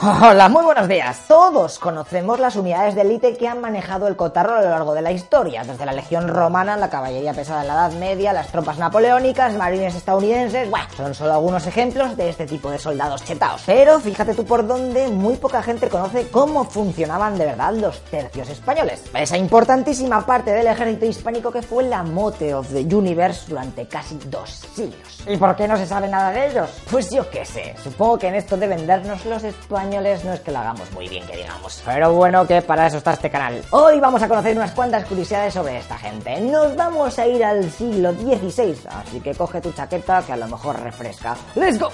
[0.00, 1.24] Hola, muy buenos días.
[1.26, 5.02] Todos conocemos las unidades de élite que han manejado el cotarro a lo largo de
[5.02, 8.78] la historia, desde la legión romana, la caballería pesada en la Edad Media, las tropas
[8.78, 10.70] napoleónicas, marines estadounidenses.
[10.70, 13.64] Bueno, son solo algunos ejemplos de este tipo de soldados chetaos.
[13.66, 18.50] Pero fíjate tú por dónde muy poca gente conoce cómo funcionaban de verdad los tercios
[18.50, 19.02] españoles.
[19.12, 24.16] Esa importantísima parte del ejército hispánico que fue la mote of the universe durante casi
[24.26, 25.24] dos siglos.
[25.26, 26.70] ¿Y por qué no se sabe nada de ellos?
[26.88, 27.74] Pues yo qué sé.
[27.82, 31.26] Supongo que en esto de vendernos los españoles no es que lo hagamos muy bien,
[31.26, 31.82] que digamos.
[31.84, 33.62] Pero bueno, que para eso está este canal.
[33.70, 36.40] Hoy vamos a conocer unas cuantas curiosidades sobre esta gente.
[36.40, 40.46] Nos vamos a ir al siglo XVI, así que coge tu chaqueta que a lo
[40.46, 41.36] mejor refresca.
[41.54, 41.90] ¡Let's go!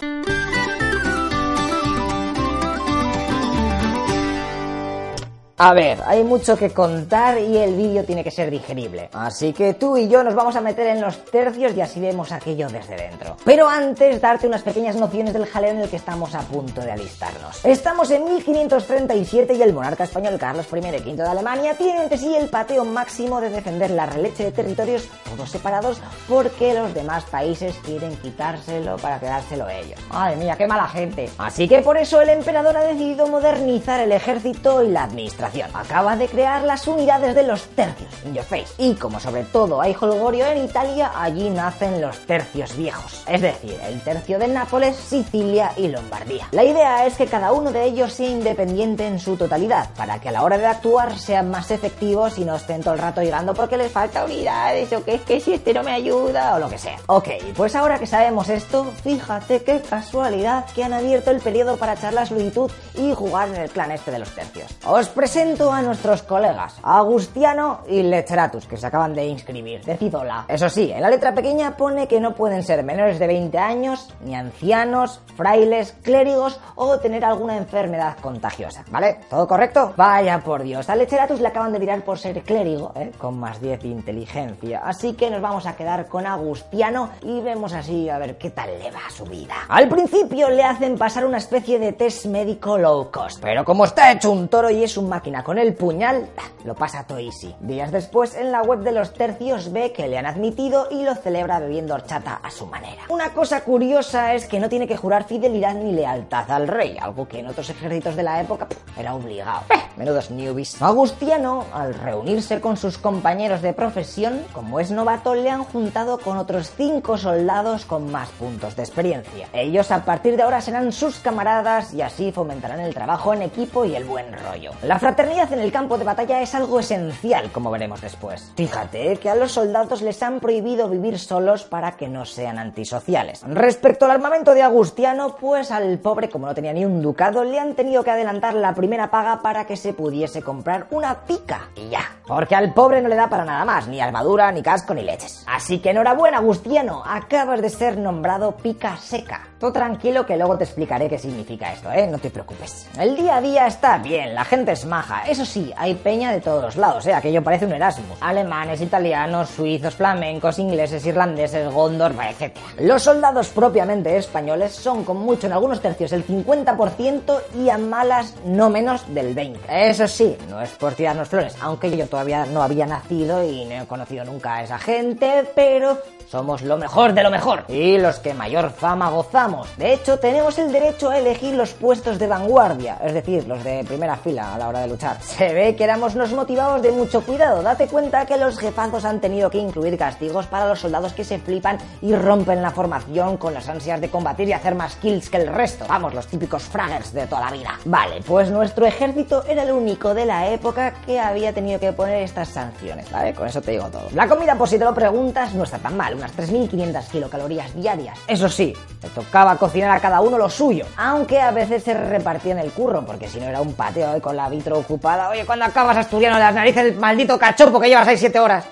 [5.56, 9.08] A ver, hay mucho que contar y el vídeo tiene que ser digerible.
[9.12, 12.32] Así que tú y yo nos vamos a meter en los tercios y así vemos
[12.32, 13.36] aquello desde dentro.
[13.44, 16.90] Pero antes, darte unas pequeñas nociones del jaleo en el que estamos a punto de
[16.90, 17.64] alistarnos.
[17.64, 22.34] Estamos en 1537 y el monarca español Carlos I V de Alemania tiene ante sí
[22.34, 27.76] el pateo máximo de defender la releche de territorios todos separados porque los demás países
[27.84, 30.00] quieren quitárselo para quedárselo ellos.
[30.10, 31.30] Ay mía, qué mala gente.
[31.38, 36.16] Así que por eso el emperador ha decidido modernizar el ejército y la administración Acaba
[36.16, 38.66] de crear las unidades de los tercios, in face.
[38.78, 43.22] Y como sobre todo hay holgorio en Italia, allí nacen los tercios viejos.
[43.28, 46.48] Es decir, el tercio de Nápoles, Sicilia y Lombardía.
[46.50, 50.30] La idea es que cada uno de ellos sea independiente en su totalidad, para que
[50.30, 53.54] a la hora de actuar sean más efectivos y no estén todo el rato llegando
[53.54, 56.68] porque les falta unidades o que es que si este no me ayuda o lo
[56.68, 56.96] que sea.
[57.06, 61.94] Ok, pues ahora que sabemos esto, fíjate qué casualidad que han abierto el periodo para
[61.94, 64.70] echar la solitud y jugar en el clan este de los tercios.
[64.86, 69.84] Os presento presento a nuestros colegas, Agustiano y Lecheratus, que se acaban de inscribir.
[69.84, 70.44] Decid hola.
[70.46, 74.14] Eso sí, en la letra pequeña pone que no pueden ser menores de 20 años,
[74.24, 78.84] ni ancianos, frailes, clérigos o tener alguna enfermedad contagiosa.
[78.92, 79.22] ¿Vale?
[79.28, 79.92] ¿Todo correcto?
[79.96, 83.10] Vaya por Dios, a Lecheratus le acaban de virar por ser clérigo, ¿eh?
[83.18, 84.82] con más 10 de inteligencia.
[84.84, 88.70] Así que nos vamos a quedar con Agustiano y vemos así a ver qué tal
[88.78, 89.54] le va su vida.
[89.68, 94.12] Al principio le hacen pasar una especie de test médico low cost, pero como está
[94.12, 95.08] hecho un toro y es un
[95.42, 96.28] con el puñal,
[96.64, 97.54] lo pasa todo easy.
[97.60, 101.14] Días después, en la web de los tercios ve que le han admitido y lo
[101.14, 103.04] celebra bebiendo horchata a su manera.
[103.08, 107.26] Una cosa curiosa es que no tiene que jurar fidelidad ni lealtad al rey, algo
[107.26, 108.68] que en otros ejércitos de la época
[108.98, 109.62] era obligado.
[109.70, 110.80] Eh, menudos newbies.
[110.82, 116.36] Agustiano, al reunirse con sus compañeros de profesión, como es novato, le han juntado con
[116.36, 119.48] otros cinco soldados con más puntos de experiencia.
[119.52, 123.84] Ellos a partir de ahora serán sus camaradas y así fomentarán el trabajo en equipo
[123.84, 124.72] y el buen rollo.
[124.82, 128.50] La fraternidad en el campo de batalla es algo esencial, como veremos después.
[128.56, 133.44] Fíjate que a los soldados les han prohibido vivir solos para que no sean antisociales.
[133.46, 137.60] Respecto al armamento de Agustiano, pues al pobre, como no tenía ni un ducado, le
[137.60, 141.68] han tenido que adelantar la primera paga para que se pudiese comprar una pica.
[141.76, 142.00] Y ya.
[142.26, 145.44] Porque al pobre no le da para nada más, ni armadura, ni casco, ni leches.
[145.46, 149.46] Así que enhorabuena, Agustiano, acabas de ser nombrado pica seca.
[149.60, 152.08] Todo tranquilo que luego te explicaré qué significa esto, ¿eh?
[152.08, 152.88] No te preocupes.
[152.98, 155.03] El día a día está bien, la gente es maja.
[155.28, 157.14] Eso sí, hay peña de todos los lados, ¿eh?
[157.14, 158.18] Aquello parece un Erasmus.
[158.20, 162.56] Alemanes, italianos, suizos, flamencos, ingleses, irlandeses, gondor, etc.
[162.80, 168.34] Los soldados propiamente españoles son con mucho en algunos tercios el 50% y a malas
[168.44, 169.58] no menos del 20%.
[169.68, 173.82] Eso sí, no es por tirarnos flores, aunque yo todavía no había nacido y no
[173.82, 175.98] he conocido nunca a esa gente, pero
[176.28, 179.68] somos lo mejor de lo mejor y los que mayor fama gozamos.
[179.76, 183.84] De hecho, tenemos el derecho a elegir los puestos de vanguardia, es decir, los de
[183.84, 184.88] primera fila a la hora de
[185.20, 187.62] Se ve que éramos los motivados de mucho cuidado.
[187.62, 191.38] Date cuenta que los jefazos han tenido que incluir castigos para los soldados que se
[191.38, 195.38] flipan y rompen la formación con las ansias de combatir y hacer más kills que
[195.38, 195.84] el resto.
[195.88, 197.78] Vamos, los típicos fraggers de toda la vida.
[197.84, 202.22] Vale, pues nuestro ejército era el único de la época que había tenido que poner
[202.22, 203.34] estas sanciones, ¿vale?
[203.34, 204.04] Con eso te digo todo.
[204.12, 208.18] La comida, por si te lo preguntas, no está tan mal unas 3.500 kilocalorías diarias.
[208.26, 212.52] Eso sí, te tocaba cocinar a cada uno lo suyo, aunque a veces se repartía
[212.52, 215.28] en el curro, porque si no era un pateo con la vitro ocupada.
[215.30, 218.64] Oye, cuando acabas asturiano las narices el maldito cachopo que llevas ahí 7 horas.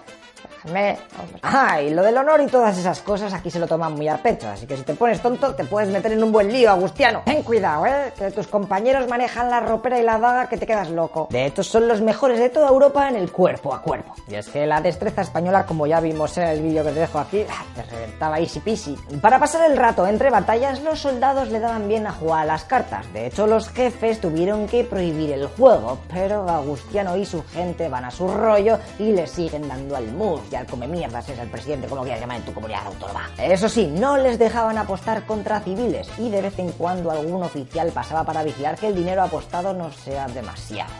[0.70, 0.96] Me...
[1.42, 4.16] Ah, y lo del honor y todas esas cosas aquí se lo toman muy a
[4.16, 7.22] pecho, así que si te pones tonto te puedes meter en un buen lío, Agustiano.
[7.24, 8.12] Ten cuidado, ¿eh?
[8.16, 11.28] Que tus compañeros manejan la ropera y la daga que te quedas loco.
[11.30, 14.14] De hecho, son los mejores de toda Europa en el cuerpo a cuerpo.
[14.28, 17.18] Y es que la destreza española, como ya vimos en el vídeo que te dejo
[17.18, 18.96] aquí, ah, te reventaba easy peasy.
[19.20, 22.64] Para pasar el rato entre batallas, los soldados le daban bien a jugar a las
[22.64, 23.10] cartas.
[23.12, 28.04] De hecho, los jefes tuvieron que prohibir el juego, pero Agustiano y su gente van
[28.04, 31.86] a su rollo y le siguen dando al mus oficial come mierdas es el presidente,
[31.88, 33.30] como quieras llamar en tu comunidad autónoma.
[33.38, 37.90] Eso sí, no les dejaban apostar contra civiles y de vez en cuando algún oficial
[37.92, 40.92] pasaba para vigilar que el dinero apostado no sea demasiado.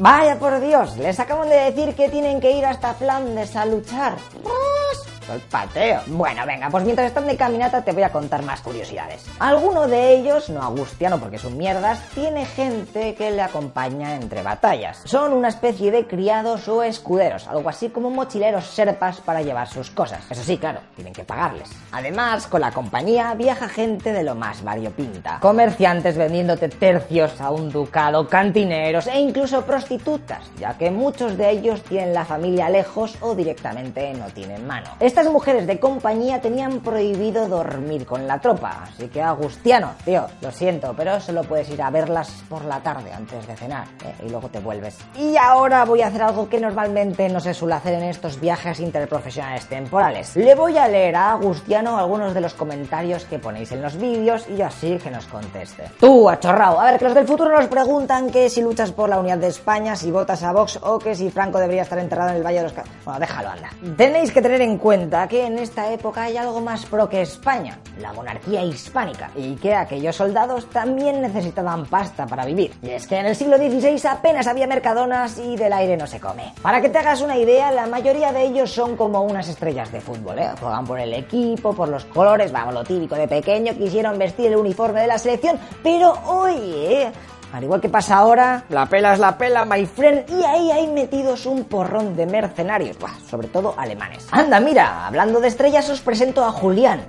[0.00, 4.16] Vaya por Dios, les acaban de decir que tienen que ir hasta Flandes a luchar.
[5.32, 6.00] El pateo.
[6.06, 9.24] Bueno, venga, pues mientras están de caminata te voy a contar más curiosidades.
[9.38, 15.00] Alguno de ellos, no Agustiano porque son mierdas, tiene gente que le acompaña entre batallas.
[15.04, 19.90] Son una especie de criados o escuderos, algo así como mochileros serpas para llevar sus
[19.90, 20.20] cosas.
[20.30, 21.70] Eso sí, claro, tienen que pagarles.
[21.92, 25.38] Además, con la compañía viaja gente de lo más variopinta.
[25.40, 31.82] Comerciantes vendiéndote tercios a un ducado, cantineros e incluso prostitutas, ya que muchos de ellos
[31.82, 34.90] tienen la familia lejos o directamente no tienen mano.
[35.16, 40.52] Estas mujeres de compañía tenían prohibido dormir con la tropa, así que Agustiano, tío, lo
[40.52, 44.12] siento, pero solo puedes ir a verlas por la tarde antes de cenar ¿eh?
[44.26, 44.98] y luego te vuelves.
[45.18, 48.78] Y ahora voy a hacer algo que normalmente no se suele hacer en estos viajes
[48.78, 50.36] interprofesionales temporales.
[50.36, 54.46] Le voy a leer a Agustiano algunos de los comentarios que ponéis en los vídeos
[54.50, 55.84] y así que nos conteste.
[55.98, 59.18] Tú, achorrao, a ver, que los del futuro nos preguntan que si luchas por la
[59.18, 62.36] unidad de España, si votas a Vox o que si Franco debería estar enterrado en
[62.36, 62.74] el Valle de los...
[63.02, 63.70] Bueno, déjalo, anda.
[63.96, 67.78] Tenéis que tener en cuenta que en esta época hay algo más pro que España,
[68.00, 72.74] la monarquía hispánica, y que aquellos soldados también necesitaban pasta para vivir.
[72.82, 76.18] Y es que en el siglo XVI apenas había mercadonas y del aire no se
[76.18, 76.52] come.
[76.60, 80.00] Para que te hagas una idea, la mayoría de ellos son como unas estrellas de
[80.00, 80.50] fútbol, ¿eh?
[80.60, 84.56] Juegan por el equipo, por los colores, vamos, lo típico de pequeño, quisieron vestir el
[84.56, 87.12] uniforme de la selección, pero oye,
[87.52, 90.86] al igual que pasa ahora, la pela es la pela, my friend, y ahí hay
[90.88, 92.96] metidos un porrón de mercenarios,
[93.28, 94.26] sobre todo alemanes.
[94.30, 97.02] Anda, mira, hablando de estrellas os presento a Julián,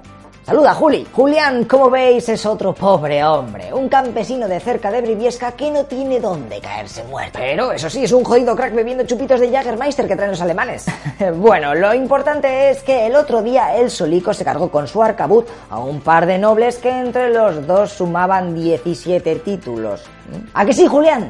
[0.47, 1.05] Saluda, Juli.
[1.11, 5.83] Julián, como veis, es otro pobre hombre, un campesino de cerca de Briviesca que no
[5.83, 7.37] tiene dónde caerse muerto.
[7.37, 10.85] Pero, eso sí, es un jodido crack bebiendo chupitos de Jagermeister que traen los alemanes.
[11.35, 15.47] bueno, lo importante es que el otro día el solico se cargó con su arcabuz
[15.69, 20.05] a un par de nobles que entre los dos sumaban 17 títulos.
[20.53, 21.29] ¿A que sí, Julián?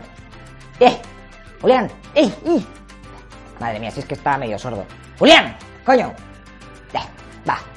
[0.80, 0.96] ¡Eh!
[1.60, 2.30] Julián, ¡eh!
[2.46, 2.62] ¡eh!
[3.60, 4.86] Madre mía, si es que estaba medio sordo.
[5.18, 5.58] ¡Julián!
[5.84, 6.27] ¡Coño!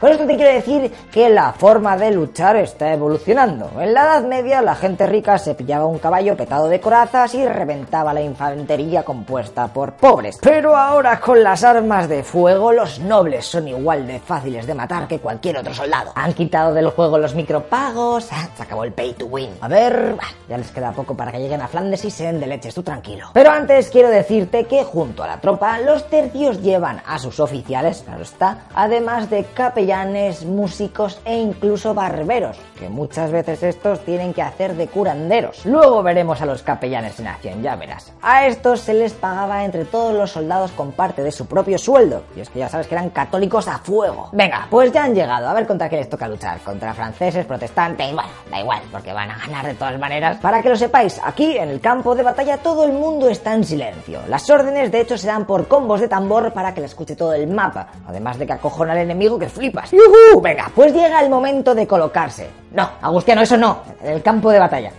[0.01, 3.71] Con esto te quiero decir que la forma de luchar está evolucionando.
[3.81, 7.47] En la Edad Media la gente rica se pillaba un caballo petado de corazas y
[7.47, 10.39] reventaba la infantería compuesta por pobres.
[10.43, 15.07] Pero ahora con las armas de fuego los nobles son igual de fáciles de matar
[15.07, 16.13] que cualquier otro soldado.
[16.15, 19.51] Han quitado del juego los micropagos, ah, se acabó el pay to win.
[19.61, 20.17] A ver,
[20.49, 23.29] ya les queda poco para que lleguen a Flandes y sean de leches, tú tranquilo.
[23.35, 28.03] Pero antes quiero decirte que junto a la tropa los tercios llevan a sus oficiales,
[28.05, 34.41] claro está, además de capellanes, músicos e incluso barberos, que muchas veces estos tienen que
[34.41, 35.67] hacer de curanderos.
[35.67, 38.11] Luego veremos a los capellanes en acción, ya verás.
[38.23, 42.23] A estos se les pagaba entre todos los soldados con parte de su propio sueldo,
[42.35, 44.31] y es que ya sabes que eran católicos a fuego.
[44.33, 48.15] Venga, pues ya han llegado, a ver contra qué les toca luchar, contra franceses, protestantes,
[48.15, 50.39] bueno, da igual, porque van a ganar de todas maneras.
[50.39, 53.65] Para que lo sepáis, aquí en el campo de batalla todo el mundo está en
[53.65, 54.21] silencio.
[54.27, 57.35] Las órdenes de hecho se dan por combos de tambor para que le escuche todo
[57.35, 59.91] el mapa, además de que acojon al enemigo que flipas.
[59.91, 60.41] ¡Yuhu!
[60.41, 62.49] Venga, pues llega el momento de colocarse.
[62.73, 63.79] No, Agustiano, eso no.
[64.03, 64.93] El campo de batalla.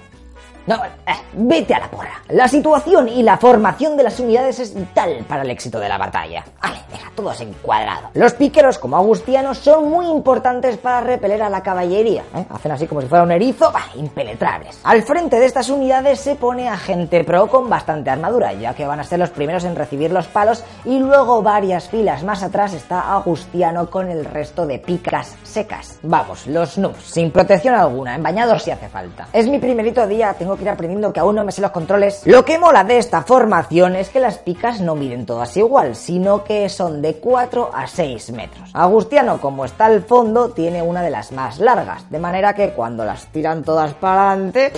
[0.68, 0.90] No, eh,
[1.34, 2.22] vete a la porra.
[2.30, 5.98] La situación y la formación de las unidades es vital para el éxito de la
[5.98, 6.44] batalla.
[6.62, 8.10] Vale, deja todos encuadrado.
[8.14, 12.24] Los piqueros, como agustianos, son muy importantes para repeler a la caballería.
[12.36, 12.46] ¿eh?
[12.50, 14.80] Hacen así como si fuera un erizo, impenetrables.
[14.84, 18.86] Al frente de estas unidades se pone a gente pro con bastante armadura, ya que
[18.86, 22.74] van a ser los primeros en recibir los palos y luego varias filas más atrás
[22.74, 26.00] está Agustiano con el resto de picas secas.
[26.04, 29.28] Vamos, los noobs, sin protección alguna, en bañador si hace falta.
[29.34, 32.24] Es mi primerito día, tengo que ir aprendiendo que aún no me sé los controles.
[32.26, 36.44] Lo que mola de esta formación es que las picas no miden todas igual, sino
[36.44, 38.70] que son de 4 a 6 metros.
[38.74, 43.06] Agustiano, como está al fondo, tiene una de las más largas, de manera que cuando
[43.06, 44.74] las tiran todas para adelante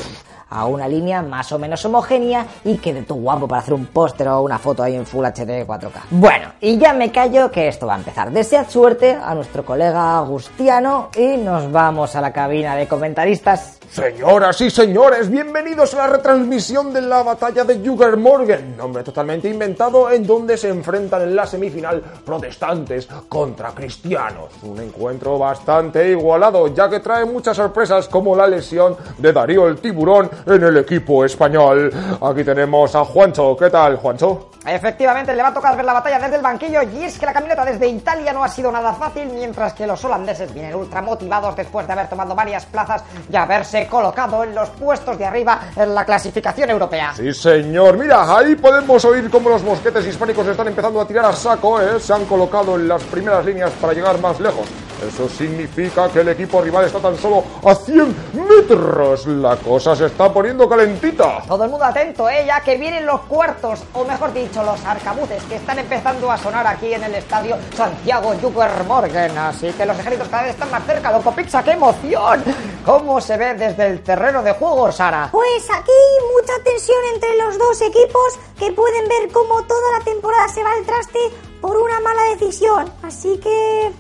[0.54, 4.28] a una línea más o menos homogénea y quede tu guapo para hacer un póster
[4.28, 6.02] o una foto ahí en Full HD 4K.
[6.12, 8.32] Bueno, y ya me callo que esto va a empezar.
[8.32, 13.80] Desead suerte a nuestro colega Agustiano y nos vamos a la cabina de comentaristas.
[13.94, 17.78] Señoras y señores, bienvenidos a la retransmisión de la batalla de
[18.18, 24.50] Morgan, nombre totalmente inventado en donde se enfrentan en la semifinal protestantes contra cristianos.
[24.64, 29.78] Un encuentro bastante igualado, ya que trae muchas sorpresas como la lesión de Darío el
[29.78, 31.94] Tiburón en el equipo español.
[32.20, 33.56] Aquí tenemos a Juancho.
[33.56, 34.50] ¿Qué tal, Juancho?
[34.66, 37.34] Efectivamente, le va a tocar ver la batalla desde el banquillo y es que la
[37.34, 41.54] caminata desde Italia no ha sido nada fácil, mientras que los holandeses vienen ultra motivados
[41.58, 45.94] después de haber tomado varias plazas y haberse colocado en los puestos de arriba en
[45.94, 47.14] la clasificación europea.
[47.16, 47.98] Sí, señor.
[47.98, 52.00] Mira, ahí podemos oír cómo los mosquetes hispánicos están empezando a tirar a saco, ¿eh?
[52.00, 54.68] Se han colocado en las primeras líneas para llegar más lejos.
[55.08, 58.16] Eso significa que el equipo rival está tan solo a 100
[58.48, 59.28] metros.
[59.28, 61.44] La cosa se está poniendo calentita.
[61.48, 62.46] Todo el mundo atento, ¿eh?
[62.46, 66.66] Ya que vienen los cuartos, o mejor dicho, los arcabuces que están empezando a sonar
[66.68, 68.34] aquí en el estadio Santiago
[68.88, 69.38] Morgan.
[69.38, 71.12] Así que los ejércitos cada vez están más cerca.
[71.12, 72.44] Loco Pizza, ¡qué emoción!
[72.86, 75.30] ¿Cómo se ve desde el terreno de juego, Sara?
[75.32, 75.92] Pues aquí
[76.34, 80.72] mucha tensión entre los dos equipos que pueden ver cómo toda la temporada se va
[80.74, 81.20] al traste
[81.62, 82.92] por una mala decisión.
[83.02, 83.92] Así que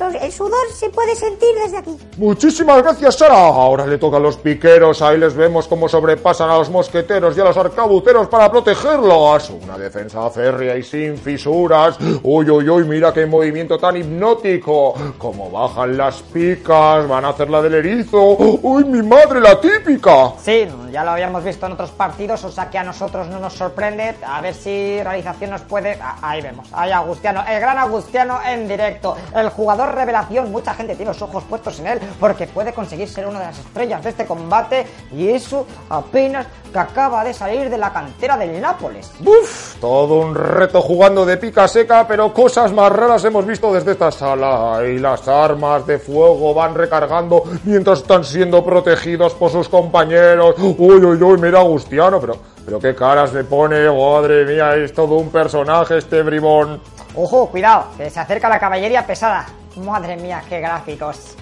[0.00, 1.96] el sudor se puede sentir desde aquí.
[2.16, 3.34] Muchísimas gracias, Sara.
[3.34, 5.02] Ahora le toca a los piqueros.
[5.02, 9.50] Ahí les vemos cómo sobrepasan a los mosqueteros y a los arcabuteros para protegerlos.
[9.50, 11.98] Una defensa férrea y sin fisuras.
[12.22, 14.94] Uy, uy, uy, mira qué movimiento tan hipnótico.
[15.18, 17.06] Cómo bajan las picas.
[17.08, 18.36] Van a hacer la del erizo.
[18.38, 20.32] Uy, mi madre, la típica.
[20.42, 23.54] Sí, ya lo habíamos visto en otros partidos, o sea que a nosotros no nos
[23.54, 24.14] sorprende.
[24.26, 25.98] A ver si realización nos puede.
[26.00, 26.68] Ah, ahí vemos.
[26.72, 29.16] Ahí Agustiano, el gran Agustiano en directo.
[29.34, 33.26] El jugador revelación, mucha gente tiene los ojos puestos en él porque puede conseguir ser
[33.26, 37.78] una de las estrellas de este combate y eso apenas que acaba de salir de
[37.78, 39.10] la cantera del Nápoles.
[39.24, 43.92] Uf, todo un reto jugando de pica seca, pero cosas más raras hemos visto desde
[43.92, 44.80] esta sala.
[44.86, 50.54] Y las armas de fuego van recargando mientras están siendo protegidos por sus compañeros.
[50.58, 55.16] Uy, uy, uy, mira Agustiano, pero, pero qué caras le pone, madre mía, es todo
[55.16, 56.80] un personaje este bribón.
[57.14, 59.46] Ojo, cuidado, que se acerca la caballería pesada.
[59.76, 61.36] Madre mía, qué gráficos.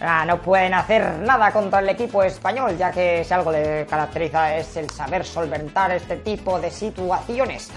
[0.00, 4.56] Ah, no pueden hacer nada contra el equipo español, ya que si algo le caracteriza
[4.56, 7.70] es el saber solventar este tipo de situaciones.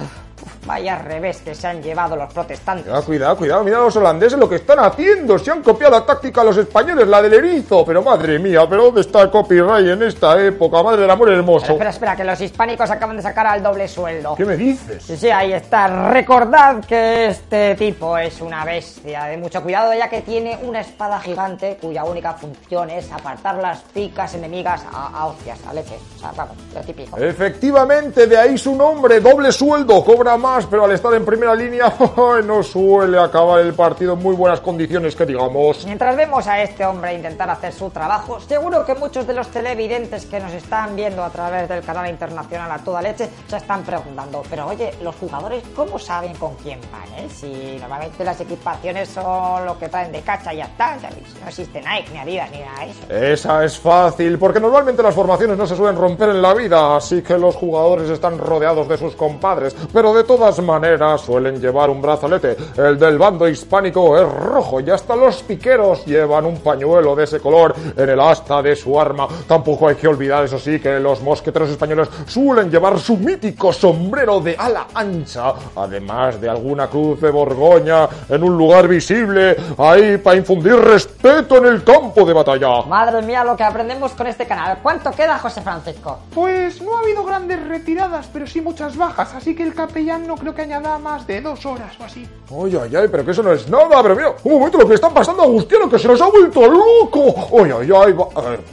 [0.66, 2.86] Vaya revés que se han llevado los protestantes.
[2.86, 5.38] Cuidado, cuidado, cuidado, mira los holandeses lo que están haciendo.
[5.40, 7.84] Se han copiado la táctica a los españoles, la del erizo.
[7.86, 10.84] Pero madre mía, ¿pero dónde está el copyright en esta época?
[10.84, 11.72] Madre del amor hermoso.
[11.72, 14.36] espera, espera, que los hispánicos acaban de sacar al doble sueldo.
[14.36, 15.04] ¿Qué me dices?
[15.04, 16.10] Sí, sí, ahí está.
[16.12, 21.20] Recordad que este tipo es una bestia de mucho cuidado, ya que tiene una espada
[21.20, 25.98] gigante cuya única función es apartar las picas enemigas a, a hostias, a leche.
[26.16, 27.18] O sea, vamos, lo típico.
[27.18, 31.94] Efectivamente, de ahí su nombre, doble sueldo, cobra más pero al estar en primera línea
[32.46, 35.86] no suele acabar el partido en muy buenas condiciones, que digamos.
[35.86, 40.26] Mientras vemos a este hombre intentar hacer su trabajo, seguro que muchos de los televidentes
[40.26, 44.44] que nos están viendo a través del canal internacional a toda leche se están preguntando,
[44.50, 47.24] pero oye, los jugadores, ¿cómo saben con quién van?
[47.24, 47.28] Eh?
[47.30, 50.98] Si normalmente las equipaciones son lo que traen de cacha y ya está,
[51.42, 53.34] no existe Nike, ni Adidas, ni nada de eso.
[53.34, 57.22] Esa es fácil, porque normalmente las formaciones no se suelen romper en la vida, así
[57.22, 62.02] que los jugadores están rodeados de sus compadres, pero de todas maneras suelen llevar un
[62.02, 62.56] brazalete.
[62.78, 67.40] El del bando hispánico es rojo y hasta los piqueros llevan un pañuelo de ese
[67.40, 69.28] color en el asta de su arma.
[69.48, 74.40] Tampoco hay que olvidar, eso sí, que los mosqueteros españoles suelen llevar su mítico sombrero
[74.40, 80.38] de ala ancha, además de alguna cruz de Borgoña en un lugar visible, ahí para
[80.38, 82.84] infundir respeto en el campo de batalla.
[82.84, 84.80] Madre mía, lo que aprendemos con este canal.
[84.82, 86.20] ¿Cuánto queda, José Francisco?
[86.34, 90.36] Pues no ha habido grandes retiradas, pero sí muchas bajas, así que el capellán no
[90.36, 92.28] creo que añada más de dos horas o así.
[92.50, 94.96] Ay, ay, ay, pero que eso no es nada, pero mira, un momento lo que
[94.96, 97.36] está pasando Agustiano, que se nos ha vuelto loco.
[97.62, 98.16] Ay, ay, ay,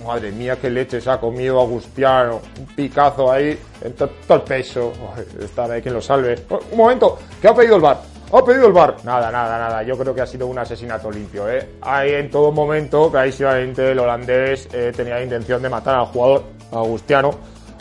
[0.07, 2.41] madre mía, qué leche se ha comido Agustiano.
[2.59, 4.93] Un picazo ahí, en todo el peso.
[5.41, 6.47] Está ahí, quien lo salve.
[6.49, 8.01] Oh, un momento, ¿qué ha pedido el bar?
[8.33, 8.97] Ha pedido el bar.
[9.05, 9.83] Nada, nada, nada.
[9.83, 11.77] Yo creo que ha sido un asesinato limpio, ¿eh?
[11.83, 16.45] Hay en todo momento, clarísimamente, el holandés eh, tenía la intención de matar al jugador
[16.73, 17.31] Agustiano.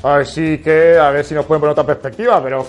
[0.04, 2.64] Así que, a ver si nos pueden poner otra perspectiva, pero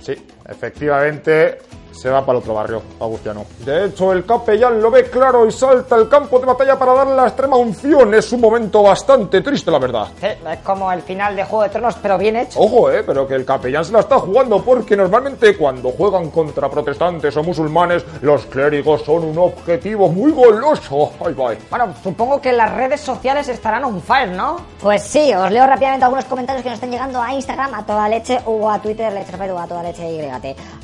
[0.00, 0.14] sí,
[0.48, 1.58] efectivamente
[1.94, 3.44] se va para el otro barrio, Agustiano.
[3.64, 7.16] De hecho, el capellán lo ve claro y salta al campo de batalla para darle
[7.16, 8.12] la extrema unción.
[8.14, 10.08] Es un momento bastante triste, la verdad.
[10.20, 12.60] Sí, es como el final de Juego de Tronos, pero bien hecho.
[12.60, 16.68] Ojo, eh, pero que el capellán se la está jugando porque normalmente cuando juegan contra
[16.68, 21.12] protestantes o musulmanes, los clérigos son un objetivo muy goloso.
[21.24, 21.58] Ay, bye.
[21.70, 24.56] Bueno, supongo que las redes sociales estarán on fire, ¿no?
[24.80, 28.08] Pues sí, os leo rápidamente algunos comentarios que nos están llegando a Instagram, a toda
[28.08, 30.20] leche, o a Twitter, leche a toda leche y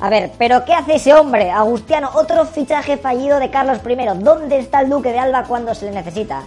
[0.01, 4.23] A ver, ¿pero qué hace ese hombre, Agustiano, otro fichaje fallido de Carlos I.
[4.23, 6.43] ¿Dónde está el duque de Alba cuando se le necesita?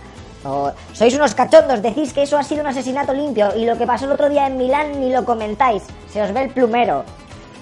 [0.92, 4.06] sois unos cachondos, decís que eso ha sido un asesinato limpio y lo que pasó
[4.06, 7.04] el otro día en Milán ni lo comentáis, se os ve el plumero.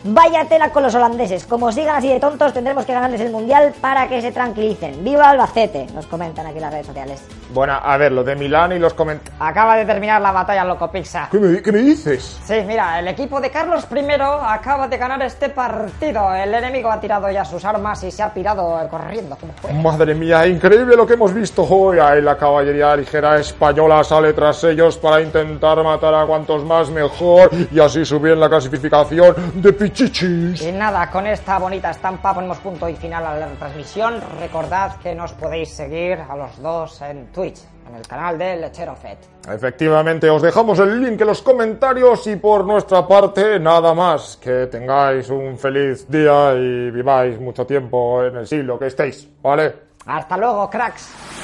[0.03, 1.45] Vaya tela con los holandeses.
[1.45, 5.03] Como sigan así de tontos, tendremos que ganarles el mundial para que se tranquilicen.
[5.03, 5.85] ¡Viva Albacete!
[5.93, 7.23] Nos comentan aquí en las redes sociales.
[7.53, 9.35] Bueno, a ver, lo de Milán y los comentarios.
[9.39, 11.27] Acaba de terminar la batalla Locopizza.
[11.29, 12.39] ¿Qué me, qué me dices?
[12.43, 14.01] Sí, mira, el equipo de Carlos I
[14.43, 16.33] acaba de ganar este partido.
[16.33, 19.71] El enemigo ha tirado ya sus armas y se ha pirado corriendo como fue.
[19.73, 21.99] Madre mía, increíble lo que hemos visto hoy.
[21.99, 27.51] Ahí la caballería ligera española sale tras ellos para intentar matar a cuantos más mejor
[27.71, 29.73] y así subir en la clasificación de
[30.61, 34.21] Y nada, con esta bonita estampa ponemos punto y final a la transmisión.
[34.39, 38.95] Recordad que nos podéis seguir a los dos en Twitch, en el canal de Lechero
[38.95, 39.17] Fed.
[39.51, 44.37] Efectivamente, os dejamos el link en los comentarios y por nuestra parte nada más.
[44.37, 49.73] Que tengáis un feliz día y viváis mucho tiempo en el siglo que estéis, ¿vale?
[50.05, 51.40] Hasta luego, cracks.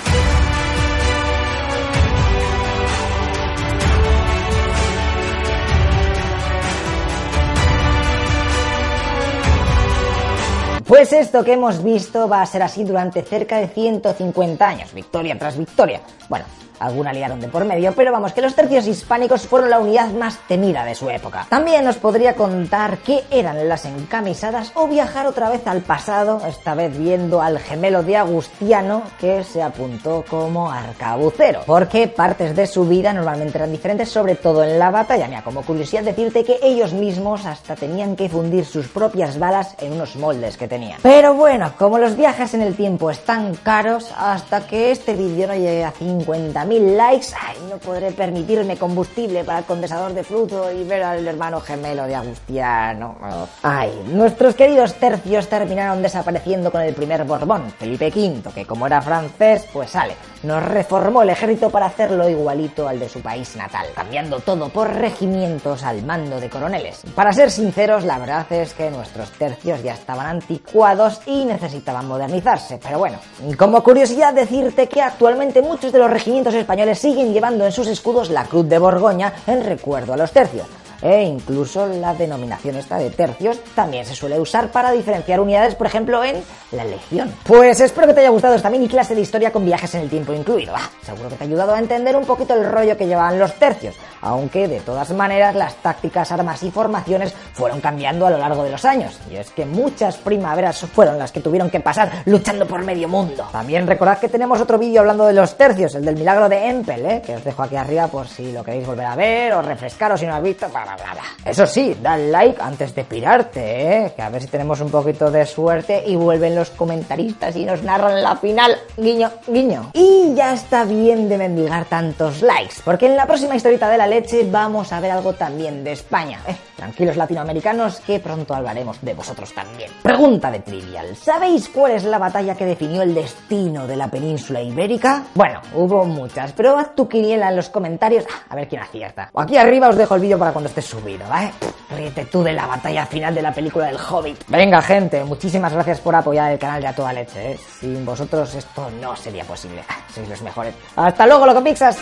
[10.88, 15.38] Pues esto que hemos visto va a ser así durante cerca de 150 años, victoria
[15.38, 16.00] tras victoria.
[16.30, 16.46] Bueno,
[16.80, 20.38] alguna liaron de por medio, pero vamos, que los tercios hispánicos fueron la unidad más
[20.48, 21.48] temida de su época.
[21.50, 26.76] También nos podría contar qué eran las encamisadas o viajar otra vez al pasado, esta
[26.76, 32.86] vez viendo al gemelo de Agustiano que se apuntó como arcabucero, porque partes de su
[32.86, 35.28] vida normalmente eran diferentes, sobre todo en la batalla.
[35.28, 39.94] Mira, como curiosidad decirte que ellos mismos hasta tenían que fundir sus propias balas en
[39.94, 40.68] unos moldes que
[41.02, 45.54] Pero bueno, como los viajes en el tiempo están caros, hasta que este vídeo no
[45.54, 50.72] llegue a 50 mil likes, ay, no podré permitirme combustible para el condensador de fruto
[50.72, 53.16] y ver al hermano gemelo de Agustiano.
[53.64, 59.02] Ay, nuestros queridos tercios terminaron desapareciendo con el primer Borbón, Felipe V, que como era
[59.02, 63.88] francés, pues sale, nos reformó el ejército para hacerlo igualito al de su país natal,
[63.96, 67.02] cambiando todo por regimientos al mando de coroneles.
[67.16, 72.80] Para ser sinceros, la verdad es que nuestros tercios ya estaban anticuados y necesitaban modernizarse,
[72.82, 73.20] pero bueno,
[73.58, 78.30] como curiosidad decirte que actualmente muchos de los regimientos españoles siguen llevando en sus escudos
[78.30, 80.68] la cruz de Borgoña en recuerdo a los tercios.
[81.02, 85.88] E incluso la denominación esta de tercios también se suele usar para diferenciar unidades, por
[85.88, 87.34] ejemplo, en la Legión.
[87.44, 90.10] Pues espero que te haya gustado esta mini clase de historia con viajes en el
[90.10, 90.74] tiempo incluido.
[90.76, 93.54] Ah, seguro que te ha ayudado a entender un poquito el rollo que llevaban los
[93.56, 98.64] tercios, aunque de todas maneras las tácticas, armas y formaciones fueron cambiando a lo largo
[98.64, 99.20] de los años.
[99.32, 103.48] Y es que muchas primaveras fueron las que tuvieron que pasar luchando por medio mundo.
[103.52, 107.06] También recordad que tenemos otro vídeo hablando de los tercios, el del milagro de Empel,
[107.06, 107.22] ¿eh?
[107.26, 110.18] que os dejo aquí arriba por si lo queréis volver a ver o refrescar o
[110.18, 110.68] si no has visto.
[110.70, 110.97] Bla,
[111.46, 114.14] Eso sí, dale like antes de pirarte, ¿eh?
[114.16, 117.84] que a ver si tenemos un poquito de suerte y vuelven los comentaristas y nos
[117.84, 118.78] narran la final.
[118.98, 119.92] Guiño, guiño.
[119.94, 124.08] Y ya está bien de mendigar tantos likes, porque en la próxima historieta de la
[124.08, 126.40] leche vamos a ver algo también de España.
[126.48, 129.90] Eh, tranquilos latinoamericanos, que pronto hablaremos de vosotros también.
[130.04, 131.16] Pregunta de trivial.
[131.16, 135.24] ¿Sabéis cuál es la batalla que definió el destino de la península ibérica?
[135.34, 139.30] Bueno, hubo muchas, pero haz tu quiniela en los comentarios ah, a ver quién acierta.
[139.34, 141.52] O aquí arriba os dejo el vídeo para cuando subido, ¿vale?
[141.90, 144.44] Ríete tú de la batalla final de la película del Hobbit.
[144.48, 147.60] Venga, gente, muchísimas gracias por apoyar el canal de A Toda Leche, ¿eh?
[147.80, 149.84] Sin vosotros esto no sería posible.
[149.88, 150.74] Ah, Sois los mejores.
[150.96, 151.98] ¡Hasta luego, loco pixas!